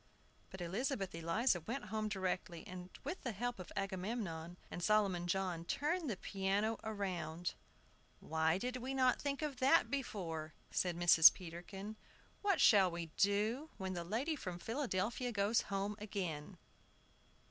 But 0.49 0.61
Elizabeth 0.61 1.13
Eliza 1.13 1.61
went 1.61 1.85
home 1.93 2.09
directly, 2.09 2.65
and, 2.65 2.89
with 3.03 3.21
the 3.21 3.33
help 3.33 3.59
of 3.59 3.71
Agamemnon 3.75 4.57
and 4.71 4.81
Solomon 4.81 5.27
John, 5.27 5.63
turned 5.63 6.09
the 6.09 6.17
piano 6.17 6.79
round. 6.83 7.53
"Why 8.19 8.57
did 8.57 8.77
we 8.77 8.95
not 8.95 9.21
think 9.21 9.43
of 9.43 9.57
that 9.57 9.91
before?" 9.91 10.55
said 10.71 10.97
Mrs. 10.97 11.31
Peterkin. 11.31 11.97
"What 12.41 12.59
shall 12.59 12.89
we 12.89 13.11
do 13.15 13.69
when 13.77 13.93
the 13.93 14.03
lady 14.03 14.35
from 14.35 14.57
Philadelphia 14.57 15.31
goes 15.31 15.61
home 15.69 15.95
again?" 15.99 16.57